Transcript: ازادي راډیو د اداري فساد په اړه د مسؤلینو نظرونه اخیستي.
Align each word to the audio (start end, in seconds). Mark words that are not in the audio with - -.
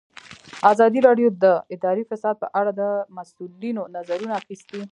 ازادي 0.71 0.99
راډیو 1.07 1.27
د 1.43 1.45
اداري 1.75 2.03
فساد 2.09 2.35
په 2.43 2.47
اړه 2.59 2.71
د 2.79 2.83
مسؤلینو 3.17 3.83
نظرونه 3.95 4.33
اخیستي. 4.41 4.81